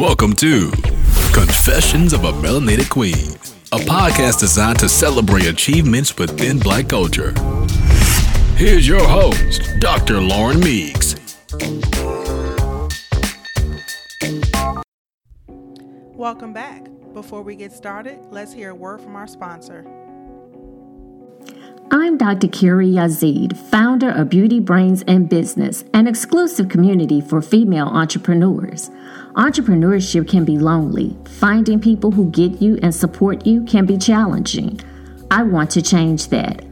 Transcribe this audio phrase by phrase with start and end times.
[0.00, 0.70] Welcome to
[1.34, 3.34] Confessions of a Melanated Queen,
[3.70, 7.34] a podcast designed to celebrate achievements within black culture.
[8.56, 10.22] Here's your host, Dr.
[10.22, 11.16] Lauren Meeks.
[16.14, 16.88] Welcome back.
[17.12, 19.84] Before we get started, let's hear a word from our sponsor.
[21.92, 22.46] I'm Dr.
[22.46, 28.90] Kiri Yazid, founder of Beauty Brains and Business, an exclusive community for female entrepreneurs.
[29.34, 31.16] Entrepreneurship can be lonely.
[31.24, 34.78] Finding people who get you and support you can be challenging.
[35.32, 36.64] I want to change that.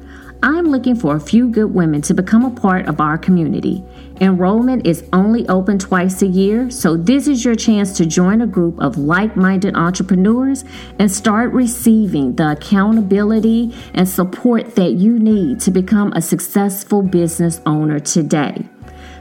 [0.45, 3.83] I'm looking for a few good women to become a part of our community.
[4.21, 8.47] Enrollment is only open twice a year, so this is your chance to join a
[8.47, 10.65] group of like minded entrepreneurs
[10.99, 17.61] and start receiving the accountability and support that you need to become a successful business
[17.65, 18.69] owner today.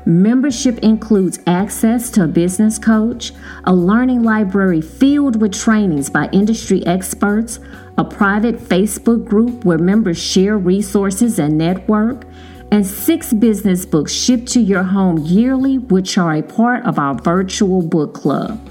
[0.07, 3.33] Membership includes access to a business coach,
[3.65, 7.59] a learning library filled with trainings by industry experts,
[7.97, 12.25] a private Facebook group where members share resources and network,
[12.71, 17.15] and six business books shipped to your home yearly, which are a part of our
[17.15, 18.69] virtual book club.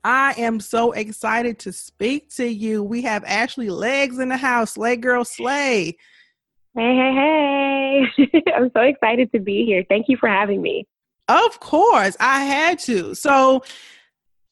[0.03, 2.84] I am so excited to speak to you.
[2.84, 4.74] We have Ashley Leggs in the house.
[4.74, 5.97] Slay girl, slay.
[6.75, 8.44] Hey, hey, hey.
[8.56, 9.86] I'm so excited to be here.
[9.88, 10.88] Thank you for having me.
[11.30, 13.16] Of course, I had to.
[13.16, 13.63] So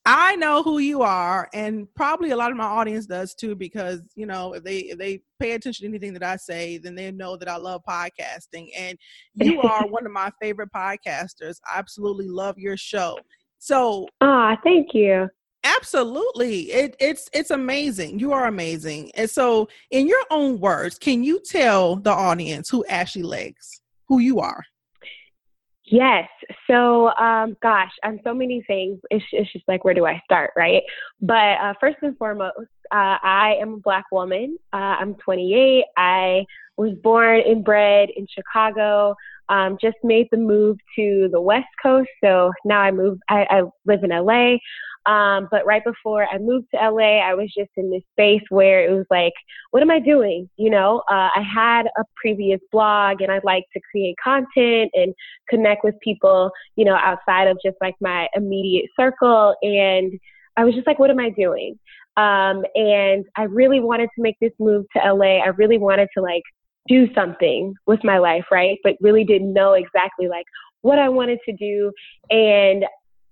[0.05, 4.01] I know who you are, and probably a lot of my audience does too, because
[4.15, 7.11] you know, if they if they pay attention to anything that I say, then they
[7.11, 8.69] know that I love podcasting.
[8.77, 8.97] And
[9.35, 11.57] you are one of my favorite podcasters.
[11.69, 13.19] I absolutely love your show.
[13.59, 15.27] So Ah, thank you.
[15.63, 16.71] Absolutely.
[16.71, 18.19] It, it's it's amazing.
[18.19, 19.11] You are amazing.
[19.15, 24.19] And so in your own words, can you tell the audience who Ashley Leggs, who
[24.19, 24.63] you are?
[25.91, 26.29] Yes.
[26.67, 28.99] So, um, gosh, I'm so many things.
[29.09, 30.83] It's, it's just like, where do I start, right?
[31.19, 32.55] But uh, first and foremost,
[32.91, 34.57] uh, I am a Black woman.
[34.71, 35.83] Uh, I'm 28.
[35.97, 36.45] I
[36.77, 39.15] was born and bred in Chicago.
[39.49, 42.09] Um, just made the move to the West Coast.
[42.23, 44.55] So now I move, I, I live in LA.
[45.05, 48.85] Um, but right before I moved to LA, I was just in this space where
[48.85, 49.33] it was like,
[49.71, 50.49] what am I doing?
[50.57, 55.13] You know, uh, I had a previous blog and I'd like to create content and
[55.49, 59.55] connect with people, you know, outside of just like my immediate circle.
[59.61, 60.13] And
[60.57, 61.79] I was just like, what am I doing?
[62.17, 65.37] Um, and I really wanted to make this move to LA.
[65.37, 66.43] I really wanted to like
[66.87, 68.77] do something with my life, right?
[68.83, 70.45] But really didn't know exactly like
[70.81, 71.91] what I wanted to do.
[72.29, 72.85] And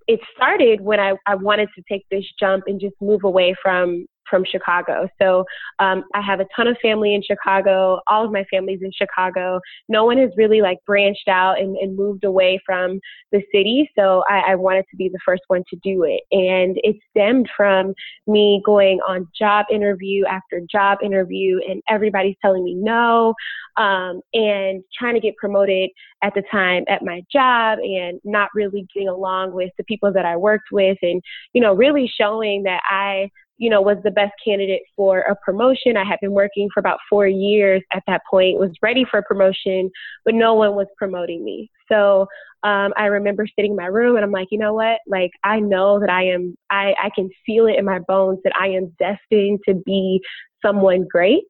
[0.10, 4.08] it started when I, I wanted to take this jump and just move away from
[4.30, 5.08] from Chicago.
[5.22, 5.46] So
[5.80, 8.00] um, I have a ton of family in Chicago.
[8.08, 9.60] All of my family's in Chicago.
[9.88, 13.00] No one has really like branched out and, and moved away from
[13.32, 13.90] the city.
[13.98, 16.22] So I, I wanted to be the first one to do it.
[16.32, 17.94] And it stemmed from
[18.28, 23.34] me going on job interview after job interview, and everybody's telling me no,
[23.78, 25.90] um, and trying to get promoted
[26.24, 30.26] at the time at my job and not really getting along with the people that
[30.26, 31.22] I worked with and,
[31.54, 33.30] you know, really showing that I
[33.60, 35.98] you know, was the best candidate for a promotion.
[35.98, 39.24] I had been working for about four years at that point, was ready for a
[39.24, 39.92] promotion,
[40.24, 41.70] but no one was promoting me.
[41.92, 42.22] So
[42.64, 45.00] um, I remember sitting in my room and I'm like, you know what?
[45.08, 48.54] Like, I know that I am, I, I can feel it in my bones that
[48.60, 50.22] I am destined to be
[50.66, 51.44] someone great.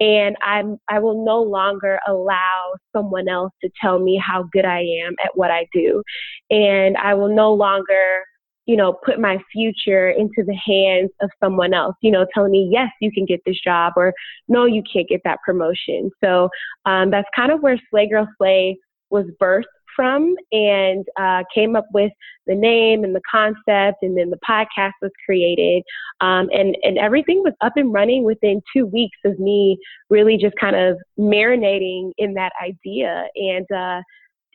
[0.00, 4.80] And I'm, I will no longer allow someone else to tell me how good I
[4.80, 6.02] am at what I do.
[6.50, 8.24] And I will no longer
[8.66, 12.68] you know, put my future into the hands of someone else, you know, telling me,
[12.70, 14.12] yes, you can get this job or
[14.48, 16.10] no, you can't get that promotion.
[16.22, 16.48] So
[16.86, 18.78] um, that's kind of where Slay Girl Slay
[19.10, 19.64] was birthed
[19.94, 22.12] from and uh, came up with
[22.46, 25.82] the name and the concept and then the podcast was created
[26.20, 29.78] um, and, and everything was up and running within two weeks of me
[30.10, 34.00] really just kind of marinating in that idea and uh,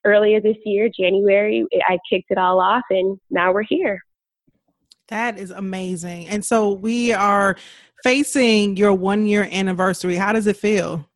[0.05, 4.01] earlier this year, January, I kicked it all off and now we're here.
[5.09, 6.27] That is amazing.
[6.27, 7.55] And so we are
[8.03, 10.15] facing your one year anniversary.
[10.15, 11.08] How does it feel?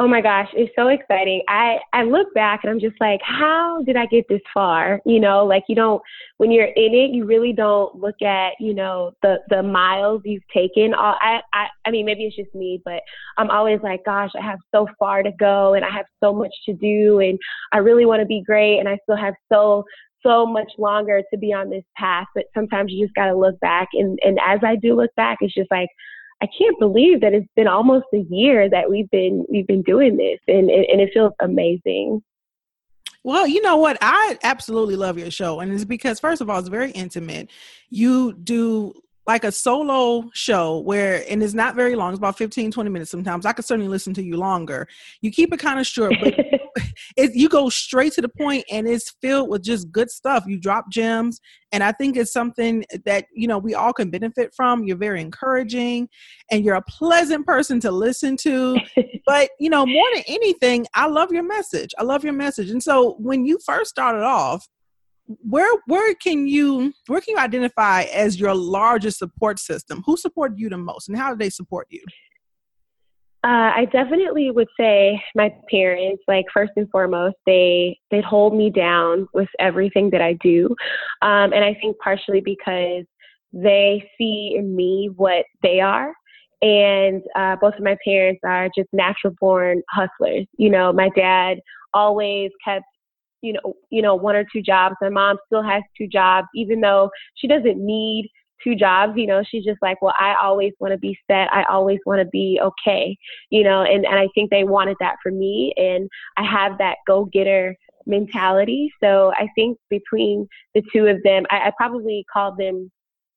[0.00, 1.42] Oh my gosh, it's so exciting.
[1.48, 5.00] I, I look back and I'm just like, how did I get this far?
[5.04, 6.00] You know, like you don't,
[6.36, 10.46] when you're in it, you really don't look at, you know, the, the miles you've
[10.54, 10.94] taken.
[10.94, 13.02] I, I, I mean, maybe it's just me, but
[13.38, 16.54] I'm always like, gosh, I have so far to go and I have so much
[16.66, 17.36] to do and
[17.72, 19.82] I really want to be great and I still have so,
[20.24, 22.26] so much longer to be on this path.
[22.36, 23.88] But sometimes you just got to look back.
[23.94, 25.88] And, and as I do look back, it's just like,
[26.40, 30.16] I can't believe that it's been almost a year that we've been we've been doing
[30.16, 32.22] this, and and it feels amazing.
[33.24, 33.98] Well, you know what?
[34.00, 37.50] I absolutely love your show, and it's because first of all, it's very intimate.
[37.90, 38.94] You do
[39.28, 43.10] like a solo show where and it's not very long it's about 15 20 minutes
[43.10, 44.88] sometimes i could certainly listen to you longer.
[45.20, 46.34] You keep it kind of short but
[47.16, 50.44] it, you go straight to the point and it's filled with just good stuff.
[50.46, 51.40] You drop gems
[51.72, 54.84] and i think it's something that you know we all can benefit from.
[54.84, 56.08] You're very encouraging
[56.50, 58.78] and you're a pleasant person to listen to.
[59.26, 61.90] But you know more than anything i love your message.
[61.98, 62.70] I love your message.
[62.70, 64.66] And so when you first started off
[65.28, 70.02] where where can you where can you identify as your largest support system?
[70.06, 72.02] Who supported you the most, and how did they support you?
[73.44, 78.70] Uh, I definitely would say my parents, like first and foremost, they they'd hold me
[78.70, 80.74] down with everything that I do,
[81.22, 83.04] um, and I think partially because
[83.52, 86.12] they see in me what they are,
[86.62, 90.46] and uh, both of my parents are just natural born hustlers.
[90.56, 91.58] You know, my dad
[91.94, 92.84] always kept
[93.42, 94.96] you know, you know, one or two jobs.
[95.00, 98.28] My mom still has two jobs, even though she doesn't need
[98.62, 99.12] two jobs.
[99.16, 101.52] You know, she's just like, well, I always want to be set.
[101.52, 103.16] I always want to be okay.
[103.50, 106.96] You know, and and I think they wanted that for me, and I have that
[107.06, 107.76] go getter
[108.06, 108.90] mentality.
[109.02, 112.90] So I think between the two of them, I, I probably called them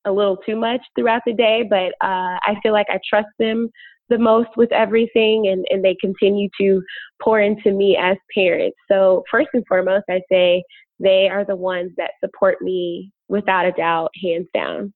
[0.05, 3.69] a little too much throughout the day, but uh, I feel like I trust them
[4.11, 6.83] the most with everything and, and they continue to
[7.23, 8.77] pour into me as parents.
[8.91, 10.63] So, first and foremost, I say
[10.99, 14.93] they are the ones that support me without a doubt, hands down.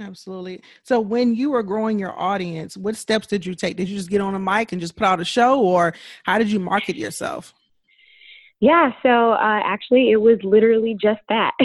[0.00, 0.62] Absolutely.
[0.82, 3.76] So, when you were growing your audience, what steps did you take?
[3.76, 5.94] Did you just get on a mic and just put out a show, or
[6.24, 7.54] how did you market yourself?
[8.60, 11.52] Yeah, so uh, actually, it was literally just that.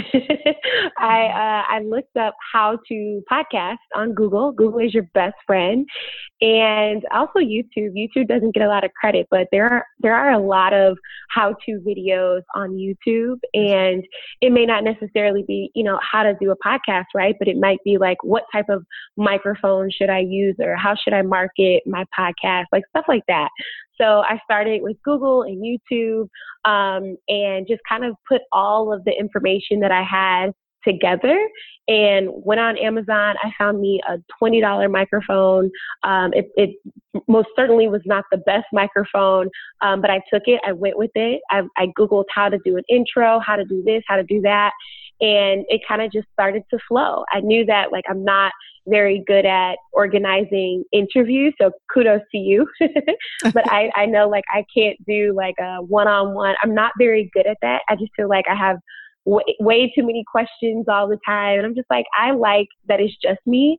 [1.00, 4.52] I uh, I looked up how to podcast on Google.
[4.52, 5.88] Google is your best friend,
[6.40, 7.96] and also YouTube.
[7.98, 11.00] YouTube doesn't get a lot of credit, but there are there are a lot of
[11.32, 14.04] how to videos on YouTube, and
[14.42, 17.34] it may not necessarily be you know how to do a podcast, right?
[17.40, 18.86] But it might be like what type of
[19.18, 23.50] microphone should I use, or how should I market my podcast, like stuff like that.
[24.00, 26.28] So I started with Google and YouTube
[26.66, 31.48] um, and just kind of put all of the information that I had together
[31.88, 33.36] and went on Amazon.
[33.42, 35.72] I found me a $20 microphone.
[36.04, 36.76] Um, it, it,
[37.28, 39.50] most certainly was not the best microphone,
[39.82, 41.42] um, but I took it, I went with it.
[41.50, 44.42] I, I Googled how to do an intro, how to do this, how to do
[44.42, 44.72] that.
[45.22, 47.24] And it kind of just started to flow.
[47.32, 48.52] I knew that like I'm not
[48.88, 51.54] very good at organizing interviews.
[51.60, 52.68] So kudos to you.
[53.54, 56.56] but I, I know like I can't do like a one on one.
[56.64, 57.82] I'm not very good at that.
[57.90, 58.78] I just feel like I have
[59.26, 61.58] way, way too many questions all the time.
[61.58, 63.78] And I'm just like, I like that it's just me.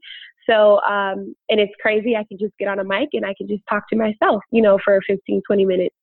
[0.49, 2.16] So, um, and it's crazy.
[2.16, 4.61] I can just get on a mic and I can just talk to myself, you
[4.61, 5.94] know, for 15, 20 minutes.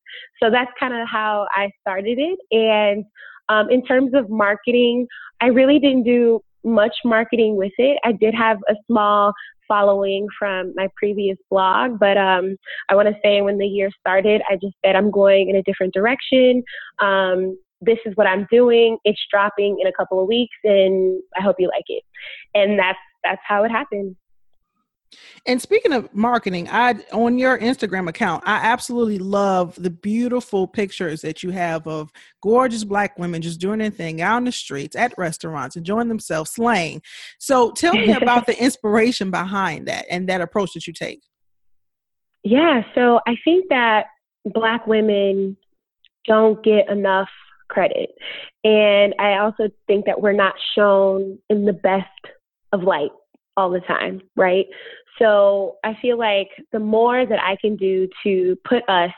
[0.41, 2.39] So that's kind of how I started it.
[2.51, 3.05] And
[3.49, 5.07] um, in terms of marketing,
[5.41, 7.97] I really didn't do much marketing with it.
[8.03, 9.33] I did have a small
[9.67, 12.57] following from my previous blog, but um,
[12.89, 15.63] I want to say when the year started, I just said I'm going in a
[15.63, 16.63] different direction.
[16.99, 18.97] Um, this is what I'm doing.
[19.05, 22.03] It's dropping in a couple of weeks, and I hope you like it.
[22.53, 24.15] And that's that's how it happened.
[25.45, 31.21] And speaking of marketing, I on your Instagram account, I absolutely love the beautiful pictures
[31.21, 34.95] that you have of gorgeous black women just doing their thing out in the streets,
[34.95, 37.01] at restaurants, enjoying themselves, slaying.
[37.39, 41.23] So tell me about the inspiration behind that and that approach that you take.
[42.43, 44.07] Yeah, so I think that
[44.45, 45.57] black women
[46.25, 47.29] don't get enough
[47.69, 48.09] credit.
[48.63, 52.07] And I also think that we're not shown in the best
[52.71, 53.11] of light
[53.57, 54.65] all the time, right?
[55.19, 59.11] So I feel like the more that I can do to put us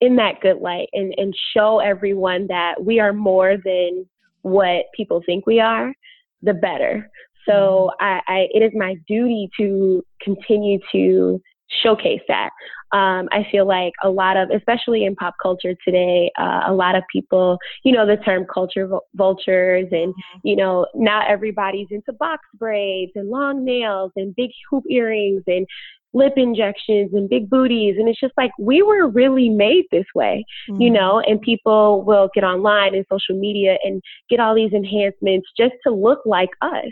[0.00, 4.06] in that good light and, and show everyone that we are more than
[4.42, 5.94] what people think we are,
[6.42, 7.10] the better.
[7.46, 8.04] So mm-hmm.
[8.04, 11.40] I, I it is my duty to continue to
[11.82, 12.50] showcase that.
[12.92, 16.94] Um, I feel like a lot of, especially in pop culture today, uh, a lot
[16.94, 20.38] of people, you know, the term culture vultures, and mm-hmm.
[20.44, 25.66] you know, not everybody's into box braids and long nails and big hoop earrings and
[26.14, 30.44] lip injections and big booties and it's just like we were really made this way
[30.70, 30.80] mm-hmm.
[30.80, 34.00] you know and people will get online and social media and
[34.30, 36.86] get all these enhancements just to look like us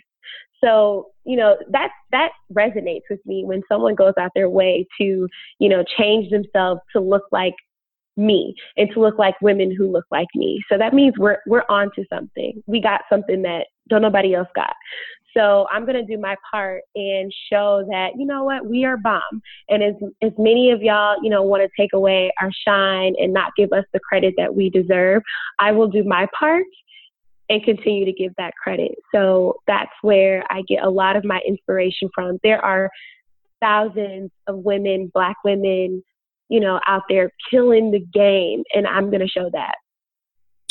[0.63, 5.29] so, you know, that that resonates with me when someone goes out their way to,
[5.59, 7.55] you know, change themselves to look like
[8.17, 10.63] me and to look like women who look like me.
[10.71, 12.63] So that means we're we're onto something.
[12.67, 14.75] We got something that don't nobody else got.
[15.35, 19.43] So I'm gonna do my part and show that you know what we are bomb.
[19.69, 23.33] And as as many of y'all you know want to take away our shine and
[23.33, 25.23] not give us the credit that we deserve,
[25.59, 26.65] I will do my part
[27.49, 28.93] and continue to give that credit.
[29.15, 32.39] So that's where I get a lot of my inspiration from.
[32.43, 32.91] There are
[33.61, 36.03] thousands of women, black women,
[36.49, 39.75] you know, out there killing the game, and I'm going to show that.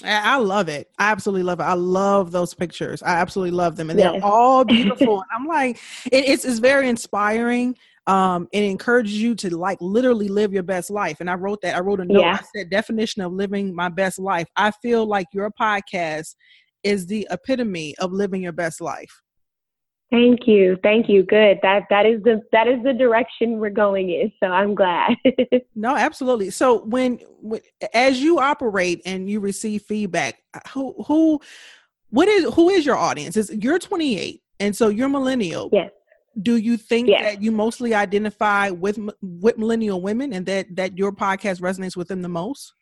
[0.03, 0.89] I love it.
[0.97, 1.63] I absolutely love it.
[1.63, 3.03] I love those pictures.
[3.03, 4.13] I absolutely love them, and yes.
[4.13, 5.23] they're all beautiful.
[5.31, 5.77] I'm like,
[6.11, 7.75] it, it's it's very inspiring.
[8.11, 11.21] Um, it encourages you to like literally live your best life.
[11.21, 11.77] And I wrote that.
[11.77, 12.19] I wrote a note.
[12.19, 12.39] Yeah.
[12.41, 14.47] I said definition of living my best life.
[14.57, 16.35] I feel like your podcast
[16.83, 19.21] is the epitome of living your best life.
[20.11, 20.77] Thank you.
[20.83, 21.23] Thank you.
[21.23, 21.59] Good.
[21.63, 24.29] That that is the that is the direction we're going in.
[24.43, 25.15] So I'm glad.
[25.75, 26.49] no, absolutely.
[26.49, 27.61] So when, when
[27.93, 30.41] as you operate and you receive feedback,
[30.73, 31.39] who who
[32.09, 33.37] what is who is your audience?
[33.37, 35.69] Is you're 28 and so you're millennial.
[35.71, 35.91] Yes.
[36.39, 37.21] Do you think yes.
[37.23, 42.07] that you mostly identify with with millennial women and that that your podcast resonates with
[42.07, 42.73] them the most?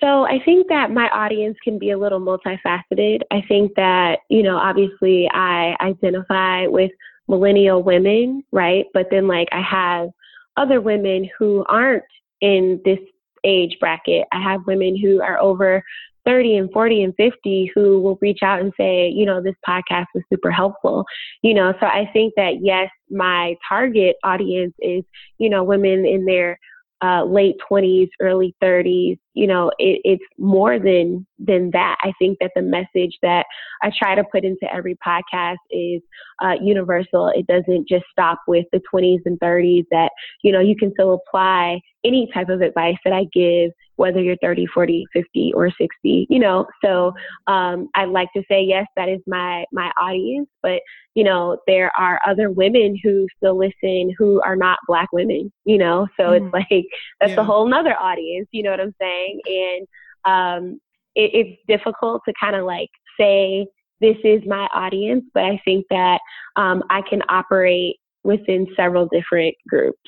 [0.00, 3.20] So I think that my audience can be a little multifaceted.
[3.30, 6.90] I think that, you know, obviously I identify with
[7.28, 8.86] millennial women, right?
[8.92, 10.10] But then like I have
[10.56, 12.04] other women who aren't
[12.40, 12.98] in this
[13.44, 14.26] age bracket.
[14.32, 15.82] I have women who are over
[16.26, 20.06] 30 and 40 and 50 who will reach out and say, you know, this podcast
[20.14, 21.04] was super helpful.
[21.42, 25.04] You know, so I think that yes, my target audience is,
[25.38, 26.58] you know, women in their
[27.02, 29.18] uh, late 20s, early 30s.
[29.34, 31.96] You know, it, it's more than than that.
[32.02, 33.46] I think that the message that
[33.82, 36.00] I try to put into every podcast is
[36.42, 37.32] uh, universal.
[37.34, 39.84] It doesn't just stop with the 20s and 30s.
[39.90, 40.10] That
[40.42, 44.36] you know, you can still apply any type of advice that I give whether you're
[44.42, 46.66] 30, 40, 50, or 60, you know.
[46.84, 47.12] So
[47.46, 50.80] um, I'd like to say, yes, that is my my audience, but
[51.14, 55.78] you know, there are other women who still listen who are not black women, you
[55.78, 56.08] know.
[56.16, 56.46] So mm-hmm.
[56.46, 56.86] it's like
[57.20, 57.40] that's yeah.
[57.40, 59.23] a whole nother audience, you know what I'm saying?
[59.46, 59.86] And
[60.24, 60.80] um,
[61.14, 63.66] it, it's difficult to kind of like say
[64.00, 66.20] this is my audience, but I think that
[66.56, 69.98] um, I can operate within several different groups.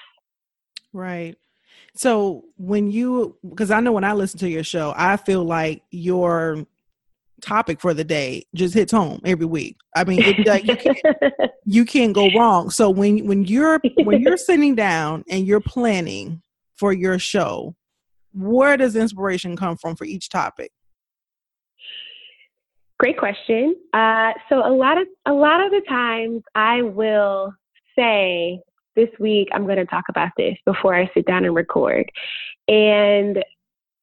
[0.92, 1.36] Right.
[1.94, 5.82] So when you, because I know when I listen to your show, I feel like
[5.90, 6.66] your
[7.40, 9.76] topic for the day just hits home every week.
[9.94, 10.98] I mean, it, like, you, can't,
[11.64, 12.70] you can't go wrong.
[12.70, 16.42] So when when you're when you're sitting down and you're planning
[16.76, 17.74] for your show,
[18.36, 20.70] where does inspiration come from for each topic?
[22.98, 23.74] Great question.
[23.92, 27.52] Uh, so a lot of a lot of the times I will
[27.96, 28.60] say
[28.94, 32.10] this week I'm going to talk about this before I sit down and record.
[32.68, 33.44] And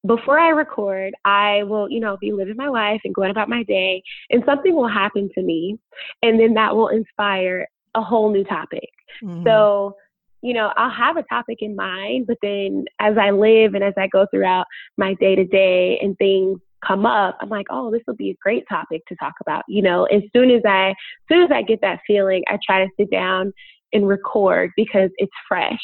[0.06, 3.64] before I record, I will, you know, be living my life and going about my
[3.64, 5.80] day, and something will happen to me,
[6.22, 8.90] and then that will inspire a whole new topic.
[9.24, 9.46] Mm-hmm.
[9.46, 9.96] So,
[10.44, 13.94] you know, I'll have a topic in mind, but then as I live and as
[13.98, 14.66] I go throughout
[14.98, 18.36] my day to day and things come up, I'm like, oh, this will be a
[18.44, 19.64] great topic to talk about.
[19.70, 20.96] You know, as soon as I, as
[21.32, 23.54] soon as I get that feeling, I try to sit down
[23.94, 25.80] and record because it's fresh.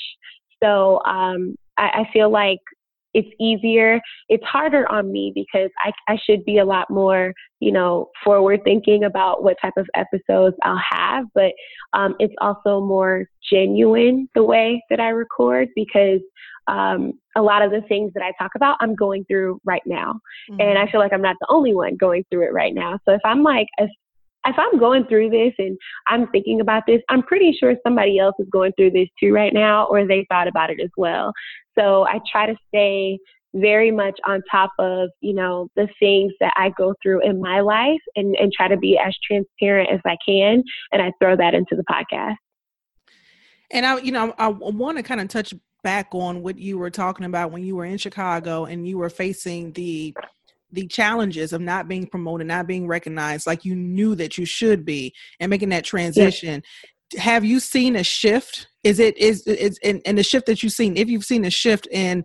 [0.61, 2.59] So um, I, I feel like
[3.13, 3.99] it's easier.
[4.27, 8.61] It's harder on me because I, I should be a lot more, you know, forward
[8.63, 11.51] thinking about what type of episodes I'll have, but
[11.93, 16.21] um, it's also more genuine the way that I record because
[16.67, 20.19] um, a lot of the things that I talk about, I'm going through right now.
[20.51, 20.61] Mm-hmm.
[20.61, 22.99] And I feel like I'm not the only one going through it right now.
[23.05, 23.89] So if I'm like, if,
[24.45, 25.77] if I'm going through this and
[26.07, 29.53] I'm thinking about this, I'm pretty sure somebody else is going through this too right
[29.53, 31.33] now, or they thought about it as well.
[31.77, 33.19] So I try to stay
[33.53, 37.61] very much on top of, you know, the things that I go through in my
[37.61, 40.63] life and, and try to be as transparent as I can.
[40.91, 42.35] And I throw that into the podcast.
[43.71, 45.53] And I, you know, I, I want to kind of touch
[45.83, 49.09] back on what you were talking about when you were in Chicago and you were
[49.09, 50.13] facing the
[50.71, 54.85] the challenges of not being promoted, not being recognized like you knew that you should
[54.85, 56.63] be, and making that transition.
[57.13, 57.21] Yeah.
[57.21, 58.67] Have you seen a shift?
[58.83, 60.95] Is it is is in, in the shift that you've seen?
[60.95, 62.23] If you've seen a shift in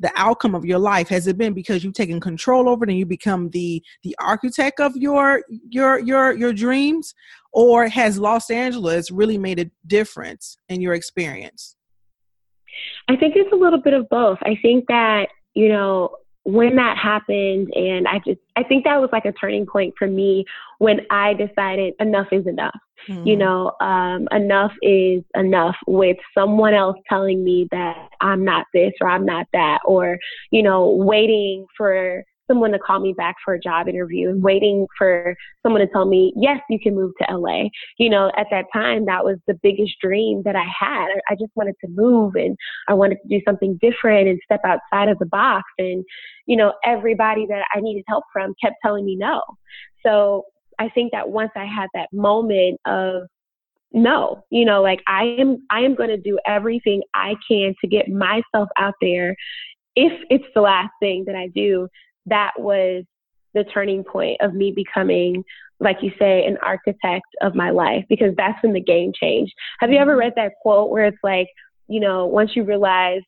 [0.00, 2.98] the outcome of your life, has it been because you've taken control over it and
[2.98, 7.14] you become the the architect of your your your your dreams,
[7.52, 11.76] or has Los Angeles really made a difference in your experience?
[13.08, 14.38] I think it's a little bit of both.
[14.42, 16.10] I think that you know
[16.44, 20.06] when that happened and i just i think that was like a turning point for
[20.06, 20.44] me
[20.78, 23.26] when i decided enough is enough mm-hmm.
[23.26, 28.92] you know um, enough is enough with someone else telling me that i'm not this
[29.00, 30.18] or i'm not that or
[30.50, 34.86] you know waiting for someone to call me back for a job interview and waiting
[34.98, 37.64] for someone to tell me, yes, you can move to LA.
[37.98, 41.08] You know, at that time, that was the biggest dream that I had.
[41.28, 42.56] I just wanted to move and
[42.88, 45.64] I wanted to do something different and step outside of the box.
[45.78, 46.04] And,
[46.46, 49.42] you know, everybody that I needed help from kept telling me no.
[50.04, 50.44] So
[50.78, 53.22] I think that once I had that moment of,
[53.92, 57.88] no, you know, like I am, I am going to do everything I can to
[57.88, 59.36] get myself out there
[59.96, 61.88] if it's the last thing that I do
[62.26, 63.04] that was
[63.54, 65.44] the turning point of me becoming,
[65.80, 69.52] like you say, an architect of my life because that's when the game changed.
[69.80, 70.20] Have you ever mm-hmm.
[70.20, 71.48] read that quote where it's like,
[71.88, 73.22] you know, once you realize,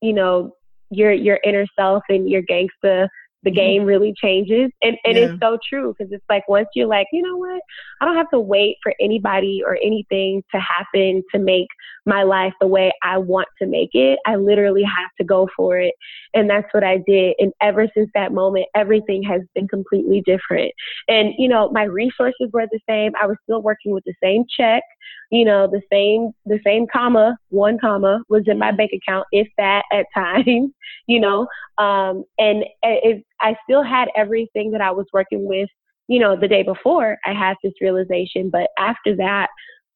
[0.00, 0.54] you know,
[0.90, 3.08] your your inner self and your gangsta
[3.44, 3.56] the mm-hmm.
[3.56, 4.70] game really changes.
[4.82, 5.24] And, and yeah.
[5.24, 7.60] it's so true because it's like once you're like, you know what,
[8.00, 11.68] I don't have to wait for anybody or anything to happen to make
[12.06, 14.18] my life the way I want to make it.
[14.26, 15.94] I literally have to go for it.
[16.34, 17.34] And that's what I did.
[17.38, 20.72] And ever since that moment, everything has been completely different.
[21.08, 23.12] And, you know, my resources were the same.
[23.20, 24.82] I was still working with the same check,
[25.30, 29.48] you know, the same, the same comma, one comma was in my bank account, if
[29.58, 30.70] that at times,
[31.06, 31.46] you know,
[31.78, 35.68] um, and it, I still had everything that I was working with,
[36.08, 38.50] you know, the day before I had this realization.
[38.50, 39.48] But after that,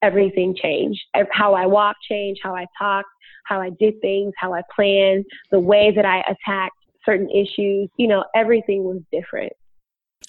[0.03, 1.01] everything changed.
[1.33, 3.09] How I walked changed, how I talked,
[3.45, 8.07] how I did things, how I planned, the way that I attacked certain issues, you
[8.07, 9.53] know, everything was different.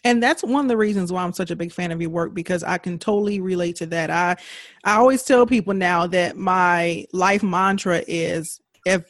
[0.03, 2.33] And that's one of the reasons why I'm such a big fan of your work
[2.33, 4.09] because I can totally relate to that.
[4.09, 4.37] I
[4.83, 9.03] I always tell people now that my life mantra is if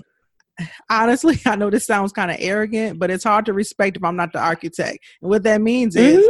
[0.89, 4.15] honestly, I know this sounds kind of arrogant, but it's hard to respect if I'm
[4.15, 4.99] not the architect.
[5.21, 6.19] And what that means mm-hmm.
[6.19, 6.29] is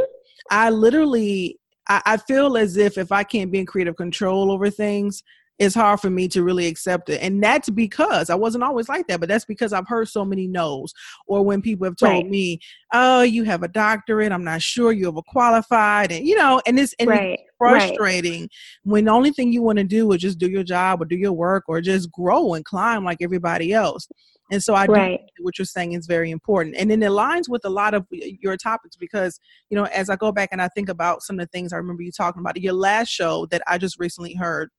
[0.51, 1.57] I literally
[1.87, 5.23] I, I feel as if if I can't be in creative control over things,
[5.59, 7.21] it's hard for me to really accept it.
[7.21, 10.47] And that's because I wasn't always like that, but that's because I've heard so many
[10.47, 10.93] no's.
[11.27, 12.29] Or when people have told right.
[12.29, 12.59] me,
[12.93, 16.79] oh, you have a doctorate, I'm not sure you a qualified, and you know, and
[16.79, 17.39] it's, and right.
[17.39, 18.49] it's frustrating right.
[18.83, 21.17] when the only thing you want to do is just do your job or do
[21.17, 24.07] your work or just grow and climb like everybody else.
[24.51, 25.19] And so I right.
[25.37, 26.75] do what you're saying is very important.
[26.75, 30.31] And it aligns with a lot of your topics because, you know, as I go
[30.31, 32.73] back and I think about some of the things I remember you talking about, your
[32.73, 34.69] last show that I just recently heard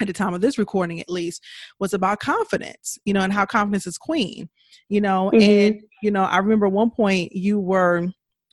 [0.00, 1.42] at the time of this recording at least
[1.78, 4.48] was about confidence you know and how confidence is queen
[4.88, 5.42] you know mm-hmm.
[5.42, 8.08] and you know i remember one point you were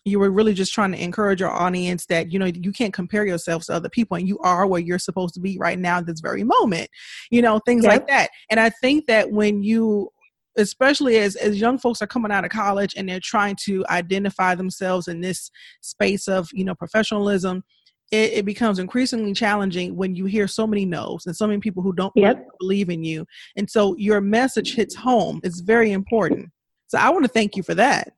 [0.05, 3.25] you were really just trying to encourage your audience that you know you can't compare
[3.25, 6.21] yourselves to other people and you are where you're supposed to be right now this
[6.21, 6.89] very moment
[7.29, 7.91] you know things yep.
[7.91, 10.09] like that and i think that when you
[10.57, 14.55] especially as as young folks are coming out of college and they're trying to identify
[14.55, 17.63] themselves in this space of you know professionalism
[18.11, 21.83] it, it, becomes increasingly challenging when you hear so many no's and so many people
[21.83, 22.45] who don't yep.
[22.59, 23.25] believe in you.
[23.55, 25.41] And so your message hits home.
[25.43, 26.49] It's very important.
[26.87, 28.13] So i want to thank you for that.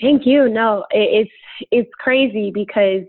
[0.00, 0.48] Thank you.
[0.48, 3.02] No it, it's it's crazy because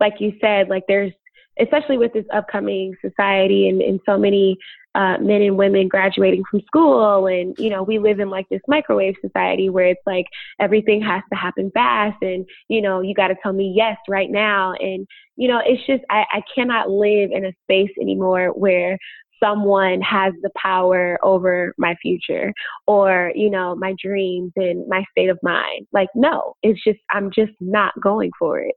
[0.00, 1.12] like you said like there's
[1.58, 4.58] especially with this upcoming society and, and so many
[4.96, 7.26] uh, men and women graduating from school.
[7.26, 10.26] And you know we live in like this microwave society where it's like
[10.58, 12.16] everything has to happen fast.
[12.22, 14.72] And you know you got to tell me yes right now.
[14.80, 15.06] And
[15.36, 18.98] you know it's just I, I cannot live in a space anymore where
[19.38, 22.54] someone has the power over my future
[22.86, 25.86] or you know my dreams and my state of mind.
[25.92, 28.74] Like no it's just i'm just not going for it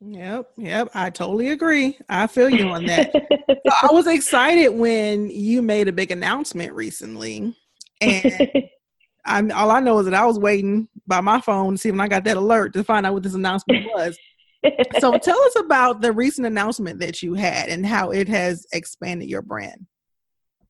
[0.00, 1.98] Yep, yep, I totally agree.
[2.08, 3.10] I feel you on that.
[3.12, 7.54] so I was excited when you made a big announcement recently,
[8.00, 8.50] and
[9.24, 12.00] I'm all I know is that I was waiting by my phone to see when
[12.00, 14.16] I got that alert to find out what this announcement was.
[14.98, 19.28] so tell us about the recent announcement that you had and how it has expanded
[19.28, 19.86] your brand.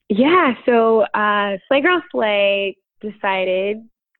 [0.08, 3.78] Yeah, so uh, Slay Girl Slay decided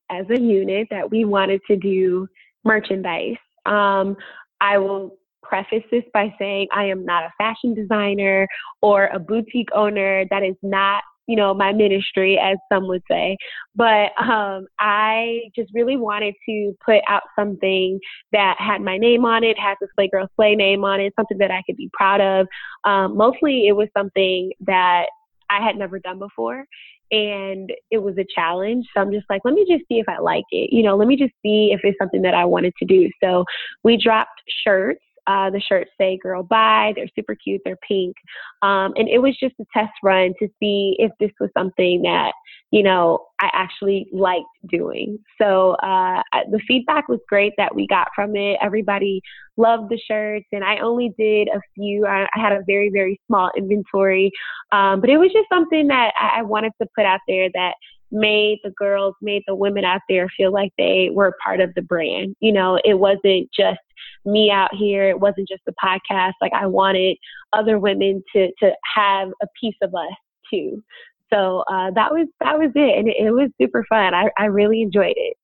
[0.09, 2.27] as a unit that we wanted to do
[2.63, 3.37] merchandise.
[3.65, 4.15] Um,
[4.65, 8.47] I will preface this by saying I am not a fashion designer
[8.81, 10.25] or a boutique owner.
[10.31, 13.37] That is not, you know, my ministry, as some would say.
[13.75, 17.99] But um, I just really wanted to put out something
[18.31, 21.37] that had my name on it, had the Slay Girl Slay name on it, something
[21.37, 22.47] that I could be proud of.
[22.83, 25.05] Um, mostly, it was something that
[25.47, 26.65] I had never done before
[27.11, 28.85] and it was a challenge.
[28.93, 30.73] So I'm just like, let me just see if I like it.
[30.73, 33.09] You know, let me just see if it's something that I wanted to do.
[33.23, 33.45] So
[33.83, 37.61] we dropped shirts uh, the shirts say "Girl Bye." They're super cute.
[37.65, 38.15] They're pink,
[38.61, 42.33] um, and it was just a test run to see if this was something that
[42.71, 45.19] you know I actually liked doing.
[45.41, 48.57] So uh, the feedback was great that we got from it.
[48.61, 49.21] Everybody
[49.57, 52.05] loved the shirts, and I only did a few.
[52.05, 54.31] I, I had a very very small inventory,
[54.71, 57.75] um, but it was just something that I, I wanted to put out there that
[58.15, 61.81] made the girls, made the women out there feel like they were part of the
[61.81, 62.35] brand.
[62.39, 63.79] You know, it wasn't just
[64.25, 65.09] me out here.
[65.09, 66.33] It wasn't just the podcast.
[66.41, 67.17] Like I wanted
[67.53, 70.15] other women to to have a piece of us
[70.51, 70.81] too.
[71.33, 74.13] So uh, that was that was it, and it, it was super fun.
[74.13, 75.37] I I really enjoyed it.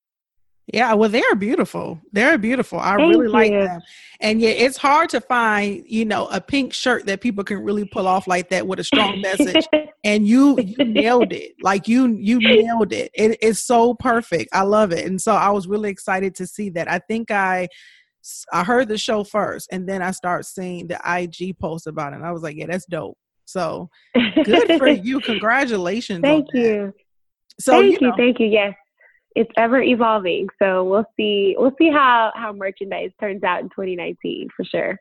[0.67, 1.99] Yeah, well, they're beautiful.
[2.13, 2.79] They're beautiful.
[2.79, 3.31] I Thank really you.
[3.31, 3.81] like them.
[4.21, 7.83] And yeah, it's hard to find, you know, a pink shirt that people can really
[7.85, 9.67] pull off like that with a strong message.
[10.03, 11.53] and you you nailed it.
[11.61, 13.11] Like you you nailed it.
[13.13, 14.49] It is so perfect.
[14.53, 15.05] I love it.
[15.05, 16.89] And so I was really excited to see that.
[16.89, 17.67] I think I
[18.53, 22.17] I heard the show first, and then I start seeing the IG post about it.
[22.17, 23.17] And I was like, yeah, that's dope.
[23.45, 25.19] So good for you.
[25.21, 26.21] Congratulations.
[26.21, 26.93] Thank you.
[27.59, 28.47] So thank you, you, thank you.
[28.47, 28.73] Yes,
[29.35, 30.47] it's ever evolving.
[30.61, 31.55] So we'll see.
[31.57, 34.99] We'll see how how merchandise turns out in 2019 for sure.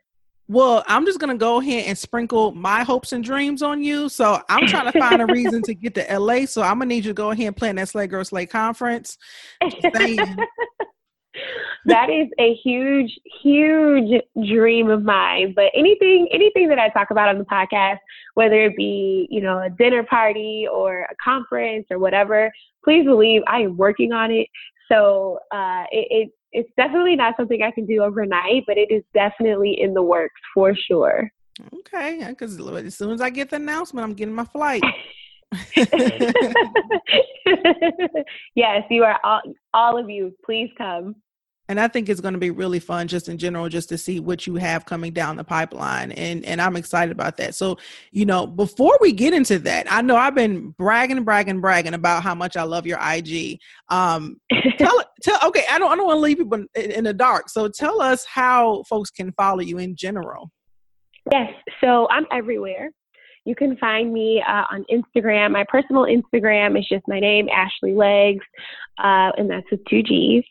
[0.48, 4.08] Well, I'm just gonna go ahead and sprinkle my hopes and dreams on you.
[4.08, 6.46] So I'm trying to find a reason to get to LA.
[6.46, 9.16] So I'm gonna need you to go ahead and plan that Slay Girl Slay conference.
[11.86, 13.10] That is a huge,
[13.42, 15.54] huge dream of mine.
[15.54, 17.98] But anything, anything that I talk about on the podcast,
[18.34, 22.52] whether it be, you know, a dinner party or a conference or whatever,
[22.84, 24.46] please believe I am working on it.
[24.90, 29.04] So uh, it, it it's definitely not something I can do overnight, but it is
[29.14, 31.30] definitely in the works for sure.
[31.74, 34.82] Okay, because as soon as I get the announcement, I'm getting my flight.
[38.54, 39.40] yes, you are all,
[39.74, 40.32] all of you.
[40.44, 41.16] Please come.
[41.68, 44.18] And I think it's going to be really fun, just in general, just to see
[44.18, 47.54] what you have coming down the pipeline, and and I'm excited about that.
[47.54, 47.78] So,
[48.10, 52.24] you know, before we get into that, I know I've been bragging, bragging, bragging about
[52.24, 53.60] how much I love your IG.
[53.88, 54.40] Um,
[54.78, 57.48] tell, tell, okay, I don't, I don't want to leave people in, in the dark.
[57.48, 60.50] So, tell us how folks can follow you in general.
[61.30, 62.90] Yes, so I'm everywhere.
[63.44, 65.52] You can find me uh, on Instagram.
[65.52, 68.44] My personal Instagram is just my name, Ashley Leggs,
[68.98, 70.44] uh, and that's with two G's.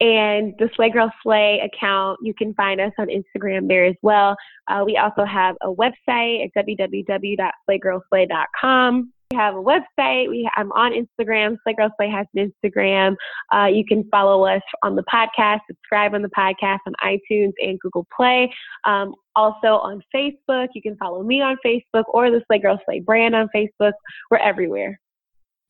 [0.00, 4.36] And the Slay Girl Slay account, you can find us on Instagram there as well.
[4.68, 9.13] Uh, we also have a website at www.slaygirlslay.com.
[9.34, 10.28] Have a website.
[10.28, 11.56] We I'm on Instagram.
[11.62, 13.16] Slay Girl Slay has an Instagram.
[13.54, 17.78] Uh, you can follow us on the podcast, subscribe on the podcast on iTunes and
[17.80, 18.52] Google Play.
[18.84, 20.68] Um, also on Facebook.
[20.74, 23.92] You can follow me on Facebook or the Slay Girl Slay brand on Facebook.
[24.30, 25.00] We're everywhere.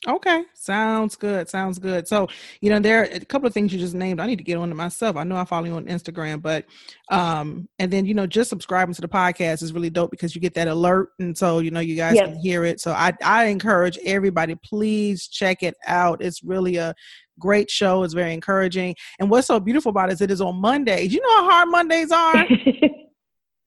[0.06, 1.48] Okay, sounds good.
[1.48, 2.06] Sounds good.
[2.06, 2.28] So,
[2.60, 4.20] you know, there are a couple of things you just named.
[4.20, 5.16] I need to get on it myself.
[5.16, 6.66] I know I follow you on Instagram, but
[7.08, 10.42] um, and then you know, just subscribing to the podcast is really dope because you
[10.42, 12.24] get that alert, and so you know, you guys Yep.
[12.26, 12.80] can hear it.
[12.80, 16.20] So, I I encourage everybody, please check it out.
[16.22, 16.94] It's really a
[17.38, 18.02] great show.
[18.02, 21.14] It's very encouraging, and what's so beautiful about it is it is on Mondays.
[21.14, 22.46] You know how hard Mondays are.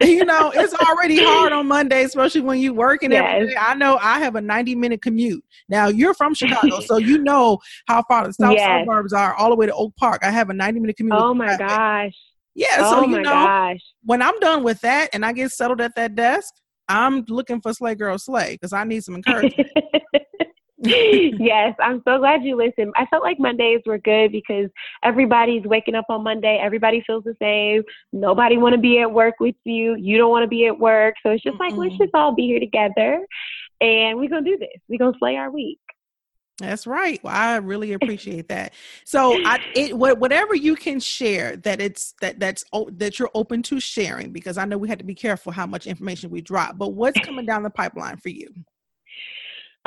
[0.01, 3.53] you know, it's already hard on Monday, especially when you working every Yes.
[3.53, 3.59] day.
[3.59, 5.43] I know I have a 90 minute commute.
[5.69, 7.57] Now you're from Chicago, so you know
[7.87, 8.81] how far the south Yes.
[8.85, 10.21] suburbs are all the way to Oak Park.
[10.23, 11.15] I have a 90 minute commute.
[11.17, 11.67] oh my traffic.
[11.67, 12.13] gosh.
[12.55, 12.67] Yeah.
[12.79, 13.79] Oh so you my know, gosh.
[14.03, 16.53] when I'm done with that and I get settled at that desk,
[16.87, 19.69] I'm looking for Slay Girl Slay because I need some encouragement.
[21.39, 22.93] yes, I'm so glad you listened.
[22.95, 24.69] I felt like Mondays were good because
[25.03, 26.59] everybody's waking up on Monday.
[26.61, 27.83] Everybody feels the same.
[28.13, 29.95] Nobody want to be at work with you.
[29.95, 31.15] You don't want to be at work.
[31.23, 33.25] So it's just like let's just all be here together,
[33.81, 34.79] and we're gonna do this.
[34.87, 35.79] We're gonna slay our week.
[36.59, 37.23] That's right.
[37.23, 38.73] Well, I really appreciate that.
[39.03, 43.61] So, I it what, whatever you can share that it's that that's that you're open
[43.63, 46.77] to sharing because I know we had to be careful how much information we drop.
[46.77, 48.49] But what's coming down the pipeline for you?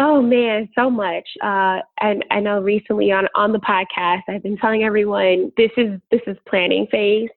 [0.03, 1.29] Oh man, so much.
[1.43, 6.01] Uh, and I know recently on on the podcast, I've been telling everyone this is
[6.11, 7.29] this is planning phase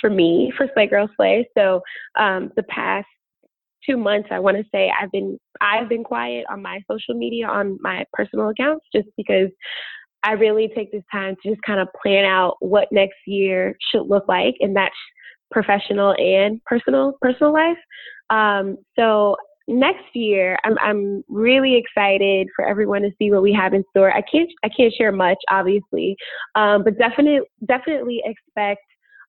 [0.00, 1.48] for me for Slay Girl Slay.
[1.56, 1.80] So
[2.18, 3.06] um, the past
[3.86, 7.46] two months, I want to say I've been I've been quiet on my social media
[7.46, 9.50] on my personal accounts just because
[10.24, 14.08] I really take this time to just kind of plan out what next year should
[14.08, 14.96] look like, and that's
[15.52, 17.78] professional and personal personal life.
[18.28, 19.36] Um, so
[19.68, 24.12] next year, I'm I'm really excited for everyone to see what we have in store.
[24.12, 26.16] I can't I can't share much, obviously,
[26.54, 28.82] um, but definitely definitely expect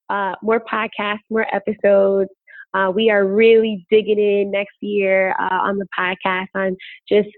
[0.08, 2.30] uh, more podcasts, more episodes.
[2.72, 6.76] Uh, we are really digging in next year uh, on the podcast on
[7.08, 7.28] just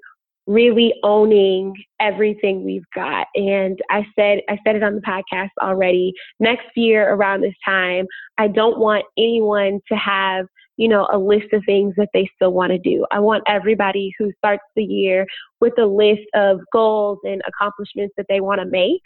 [0.46, 3.26] really owning everything we've got.
[3.34, 6.12] And I said I said it on the podcast already.
[6.40, 8.06] Next year around this time,
[8.38, 12.52] I don't want anyone to have you know, a list of things that they still
[12.52, 13.06] want to do.
[13.10, 15.26] I want everybody who starts the year
[15.60, 19.02] with a list of goals and accomplishments that they want to make.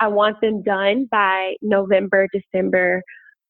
[0.00, 3.02] I want them done by November, December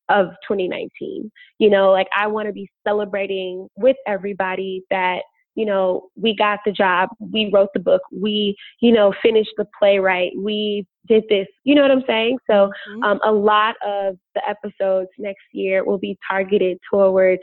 [0.09, 1.31] of 2019.
[1.59, 5.23] You know, like I want to be celebrating with everybody that
[5.57, 9.67] you know, we got the job, we wrote the book, we, you know, finished the
[9.79, 11.47] playwright, we did this.
[11.65, 12.39] You know what I'm saying?
[12.49, 12.71] So,
[13.03, 17.41] um, a lot of the episodes next year will be targeted towards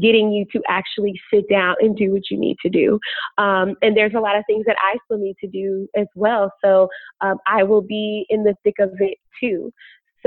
[0.00, 3.00] getting you to actually sit down and do what you need to do.
[3.36, 6.52] Um, and there's a lot of things that I still need to do as well.
[6.64, 6.88] So,
[7.20, 9.72] um, I will be in the thick of it too.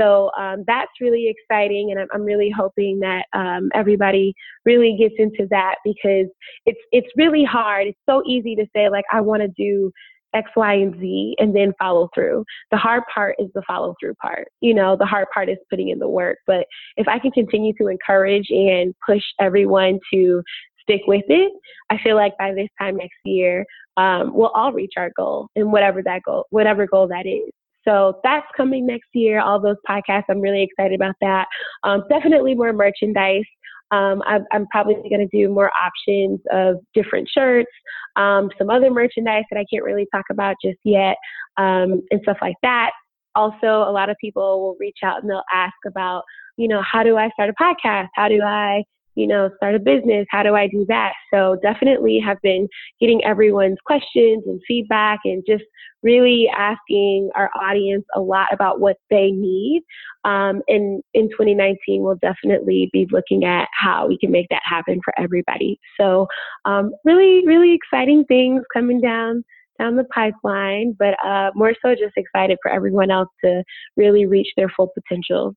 [0.00, 4.34] So um, that's really exciting, and I'm, I'm really hoping that um, everybody
[4.64, 6.26] really gets into that because
[6.66, 7.88] it's it's really hard.
[7.88, 9.92] It's so easy to say like I want to do
[10.34, 12.44] X, Y, and Z, and then follow through.
[12.70, 14.48] The hard part is the follow through part.
[14.60, 16.38] You know, the hard part is putting in the work.
[16.46, 20.42] But if I can continue to encourage and push everyone to
[20.80, 21.52] stick with it,
[21.90, 23.64] I feel like by this time next year,
[23.96, 27.50] um, we'll all reach our goal and whatever that goal, whatever goal that is.
[27.86, 29.40] So that's coming next year.
[29.40, 31.46] All those podcasts, I'm really excited about that.
[31.82, 33.44] Um, definitely more merchandise.
[33.92, 37.70] Um, I'm, probably going to do more options of different shirts,
[38.14, 41.16] um, some other merchandise that I can't really talk about just yet,
[41.56, 42.92] um, and stuff like that.
[43.34, 46.22] Also, a lot of people will reach out and they'll ask about,
[46.56, 48.08] you know, how do I start a podcast?
[48.14, 48.84] How do I
[49.20, 50.26] you know, start a business?
[50.30, 51.12] How do I do that?
[51.32, 52.66] So definitely have been
[53.00, 55.64] getting everyone's questions and feedback and just
[56.02, 59.82] really asking our audience a lot about what they need.
[60.24, 65.00] Um, and in 2019, we'll definitely be looking at how we can make that happen
[65.04, 65.78] for everybody.
[66.00, 66.26] So
[66.64, 69.44] um, really, really exciting things coming down
[69.78, 73.64] down the pipeline, but uh, more so just excited for everyone else to
[73.96, 75.54] really reach their full potential.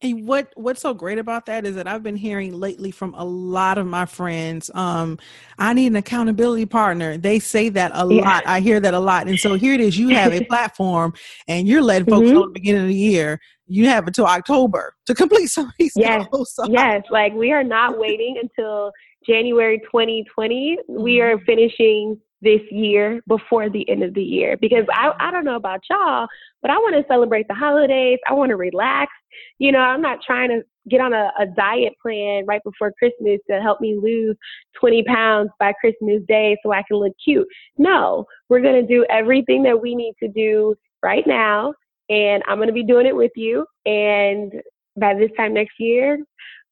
[0.00, 3.24] And what what's so great about that is that I've been hearing lately from a
[3.24, 5.18] lot of my friends, um,
[5.58, 7.16] I need an accountability partner.
[7.16, 8.22] They say that a yeah.
[8.22, 8.46] lot.
[8.46, 9.28] I hear that a lot.
[9.28, 11.14] And so here it is, you have a platform
[11.48, 12.34] and you're letting folks mm-hmm.
[12.34, 15.72] know at the beginning of the year, you have until October to complete some of
[15.78, 16.26] these yes.
[16.30, 16.54] goals.
[16.54, 18.92] So yes, like we are not waiting until
[19.26, 20.76] January 2020.
[20.76, 21.02] Mm-hmm.
[21.02, 25.44] We are finishing this year before the end of the year because I, I don't
[25.44, 26.26] know about y'all,
[26.62, 28.18] but I want to celebrate the holidays.
[28.28, 29.12] I want to relax.
[29.58, 33.40] You know, I'm not trying to get on a, a diet plan right before Christmas
[33.50, 34.36] to help me lose
[34.80, 37.46] 20 pounds by Christmas Day so I can look cute.
[37.76, 41.74] No, we're going to do everything that we need to do right now.
[42.08, 43.66] And I'm going to be doing it with you.
[43.84, 44.52] And
[44.96, 46.18] by this time next year,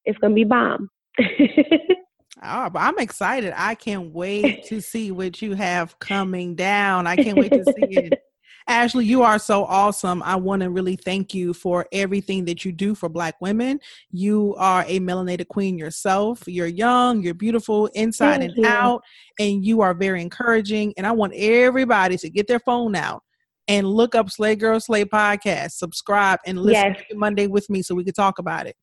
[0.04, 0.88] it's going to be bomb.
[2.42, 3.54] Oh, but I'm excited.
[3.56, 7.06] I can't wait to see what you have coming down.
[7.06, 8.22] I can't wait to see it.
[8.68, 10.22] Ashley, you are so awesome.
[10.24, 13.78] I want to really thank you for everything that you do for Black women.
[14.10, 16.42] You are a melanated queen yourself.
[16.48, 18.66] You're young, you're beautiful inside thank and you.
[18.66, 19.02] out,
[19.38, 20.94] and you are very encouraging.
[20.96, 23.22] And I want everybody to get their phone out
[23.68, 27.04] and look up Slay Girl Slay podcast, subscribe, and listen yes.
[27.14, 28.76] Monday with me so we can talk about it.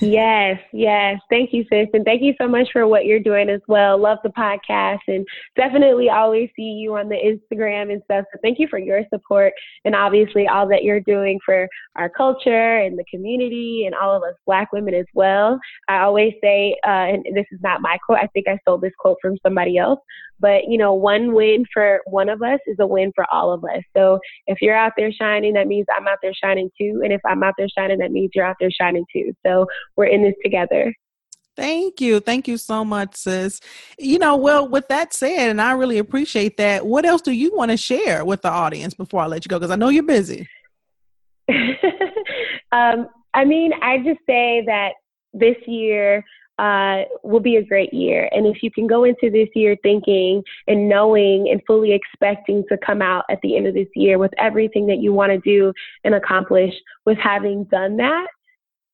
[0.00, 1.18] Yes, yes.
[1.30, 1.88] Thank you, sis.
[1.94, 3.96] And thank you so much for what you're doing as well.
[3.96, 8.26] Love the podcast and definitely always see you on the Instagram and stuff.
[8.32, 9.54] So thank you for your support
[9.84, 14.22] and obviously all that you're doing for our culture and the community and all of
[14.22, 15.58] us black women as well.
[15.88, 18.92] I always say, uh, and this is not my quote, I think I stole this
[18.98, 20.00] quote from somebody else,
[20.42, 23.64] but you know, one win for one of us is a win for all of
[23.64, 23.82] us.
[23.96, 27.00] So if you're out there shining, that means I'm out there shining too.
[27.04, 29.32] And if I'm out there shining, that means you're out there shining too.
[29.46, 30.92] So we're in this together.
[31.54, 32.18] Thank you.
[32.20, 33.60] Thank you so much, sis.
[33.98, 37.54] You know, well, with that said, and I really appreciate that, what else do you
[37.54, 39.58] want to share with the audience before I let you go?
[39.58, 40.48] Because I know you're busy.
[42.72, 44.92] um, I mean, I just say that
[45.34, 46.24] this year
[46.62, 48.28] uh, will be a great year.
[48.30, 52.78] And if you can go into this year thinking and knowing and fully expecting to
[52.78, 55.72] come out at the end of this year with everything that you want to do
[56.04, 56.72] and accomplish,
[57.04, 58.28] with having done that,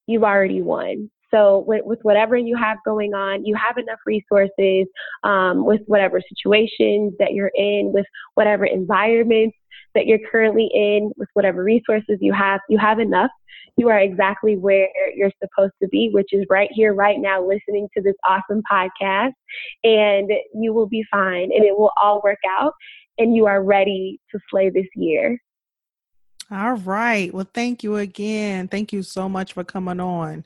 [0.07, 1.11] you've already won.
[1.31, 4.87] So with, with, whatever you have going on, you have enough resources
[5.25, 9.59] um, with whatever situations that you're in, with whatever environments
[9.95, 13.31] that you're currently in, with whatever resources you have, you have enough.
[13.79, 17.89] You are exactly where you're supposed to be, which is right here, right now, listening
[17.97, 19.33] to this awesome podcast.
[19.85, 22.73] And you will be fine and it will all work out.
[23.19, 25.39] And you are ready to slay this year.
[26.51, 27.33] All right.
[27.33, 28.69] Well, thank you again.
[28.69, 30.45] Thank you so much for coming on.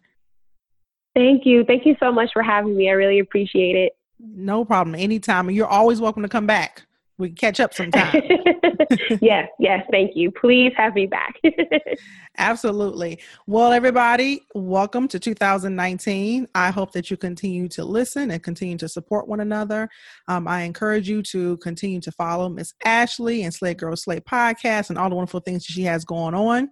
[1.14, 1.64] Thank you.
[1.64, 2.88] Thank you so much for having me.
[2.90, 3.92] I really appreciate it.
[4.18, 4.94] No problem.
[4.94, 5.50] Anytime.
[5.50, 6.82] You're always welcome to come back.
[7.18, 8.22] We can catch up sometime.
[9.20, 10.30] yes, yes, thank you.
[10.30, 11.34] Please have me back.
[12.38, 13.20] Absolutely.
[13.46, 16.48] Well, everybody, welcome to 2019.
[16.54, 19.88] I hope that you continue to listen and continue to support one another.
[20.28, 24.90] Um, I encourage you to continue to follow Miss Ashley and Slay Girl Slay podcast
[24.90, 26.70] and all the wonderful things she has going on.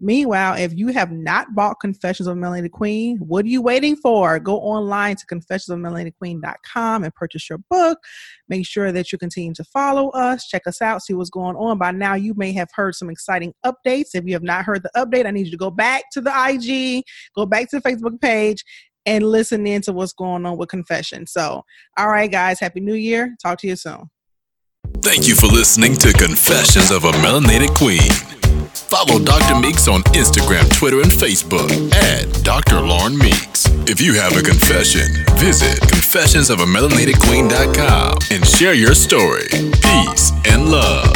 [0.00, 3.96] Meanwhile, if you have not bought Confessions of a Melanated Queen, what are you waiting
[3.96, 4.38] for?
[4.38, 7.98] Go online to confessionsofmelanated.queen.com and purchase your book.
[8.48, 11.78] Make sure that you continue to follow us, check us out, see what's going on.
[11.78, 14.10] By now, you may have heard some exciting updates.
[14.14, 16.30] If you have not heard the update, I need you to go back to the
[16.30, 17.04] IG,
[17.34, 18.64] go back to the Facebook page,
[19.06, 21.26] and listen in to what's going on with Confession.
[21.26, 21.62] So,
[21.96, 23.34] all right, guys, Happy New Year.
[23.42, 24.10] Talk to you soon.
[25.00, 28.37] Thank you for listening to Confessions of a Melanated Queen.
[28.88, 29.60] Follow Dr.
[29.60, 32.80] Meeks on Instagram, Twitter, and Facebook at Dr.
[32.80, 33.66] Lauren Meeks.
[33.86, 39.48] If you have a confession, visit confessionsofamelanated.queen.com and share your story.
[39.50, 41.12] Peace and love.